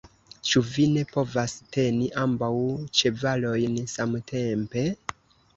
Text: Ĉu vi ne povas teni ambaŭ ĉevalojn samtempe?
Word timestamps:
Ĉu 0.51 0.61
vi 0.69 0.85
ne 0.93 1.01
povas 1.11 1.53
teni 1.75 2.07
ambaŭ 2.23 2.51
ĉevalojn 3.01 3.79
samtempe? 3.97 4.85